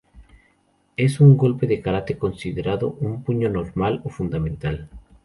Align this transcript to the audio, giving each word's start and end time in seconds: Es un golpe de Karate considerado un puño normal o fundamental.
Es 0.97 1.19
un 1.19 1.37
golpe 1.37 1.67
de 1.67 1.79
Karate 1.79 2.17
considerado 2.17 2.97
un 3.01 3.23
puño 3.23 3.49
normal 3.49 4.01
o 4.03 4.09
fundamental. 4.09 4.89